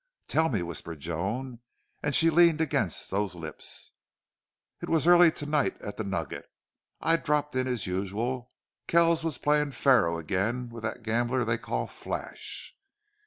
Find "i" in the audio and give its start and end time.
7.01-7.17